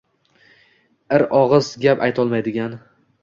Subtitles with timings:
[1.17, 2.77] ir og‘iz gap aytolmaydigan